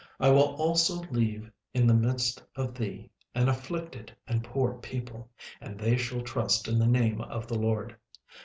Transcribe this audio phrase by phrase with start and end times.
[0.19, 5.29] 36:003:012 I will also leave in the midst of thee an afflicted and poor people,
[5.61, 7.95] and they shall trust in the name of the LORD.